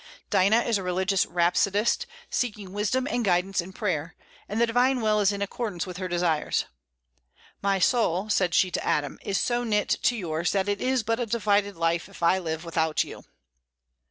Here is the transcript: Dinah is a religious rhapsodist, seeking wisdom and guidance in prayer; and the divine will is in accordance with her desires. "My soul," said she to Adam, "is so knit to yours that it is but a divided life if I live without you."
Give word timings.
Dinah 0.31 0.61
is 0.61 0.79
a 0.79 0.83
religious 0.83 1.27
rhapsodist, 1.27 2.07
seeking 2.31 2.73
wisdom 2.73 3.05
and 3.07 3.23
guidance 3.23 3.61
in 3.61 3.71
prayer; 3.71 4.15
and 4.49 4.59
the 4.59 4.65
divine 4.65 4.99
will 4.99 5.19
is 5.19 5.31
in 5.31 5.43
accordance 5.43 5.85
with 5.85 5.97
her 5.97 6.07
desires. 6.07 6.65
"My 7.61 7.77
soul," 7.77 8.27
said 8.27 8.55
she 8.55 8.71
to 8.71 8.83
Adam, 8.83 9.19
"is 9.21 9.39
so 9.39 9.63
knit 9.63 9.89
to 10.01 10.15
yours 10.15 10.53
that 10.53 10.67
it 10.67 10.81
is 10.81 11.03
but 11.03 11.19
a 11.19 11.27
divided 11.27 11.77
life 11.77 12.09
if 12.09 12.23
I 12.23 12.39
live 12.39 12.63
without 12.65 13.03
you." 13.03 13.25